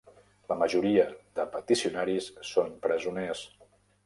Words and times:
La 0.51 0.55
majoria 0.61 1.03
de 1.41 1.45
peticionaris 1.57 2.31
són 2.55 2.73
presoners. 2.89 3.45